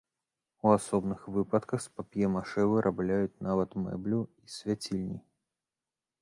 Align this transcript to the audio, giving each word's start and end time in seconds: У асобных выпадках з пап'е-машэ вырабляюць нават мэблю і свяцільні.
У 0.67 0.69
асобных 0.75 1.19
выпадках 1.35 1.79
з 1.85 1.89
пап'е-машэ 1.97 2.65
вырабляюць 2.71 3.41
нават 3.49 3.69
мэблю 3.85 4.21
і 4.25 4.45
свяцільні. 4.57 5.19